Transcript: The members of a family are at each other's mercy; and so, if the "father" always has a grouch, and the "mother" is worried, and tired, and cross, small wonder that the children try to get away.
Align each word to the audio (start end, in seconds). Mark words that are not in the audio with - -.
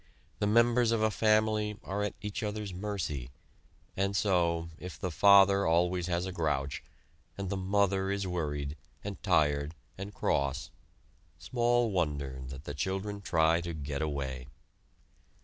The 0.39 0.47
members 0.47 0.91
of 0.91 1.03
a 1.03 1.11
family 1.11 1.77
are 1.83 2.01
at 2.01 2.15
each 2.23 2.41
other's 2.41 2.73
mercy; 2.73 3.29
and 3.95 4.15
so, 4.15 4.69
if 4.79 4.97
the 4.99 5.11
"father" 5.11 5.67
always 5.67 6.07
has 6.07 6.25
a 6.25 6.31
grouch, 6.31 6.81
and 7.37 7.51
the 7.51 7.55
"mother" 7.55 8.09
is 8.09 8.25
worried, 8.25 8.75
and 9.03 9.21
tired, 9.21 9.75
and 9.99 10.11
cross, 10.11 10.71
small 11.37 11.91
wonder 11.91 12.41
that 12.47 12.63
the 12.63 12.73
children 12.73 13.21
try 13.21 13.61
to 13.61 13.75
get 13.75 14.01
away. 14.01 14.47